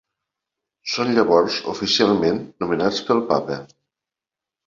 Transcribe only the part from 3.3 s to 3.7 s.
Papa.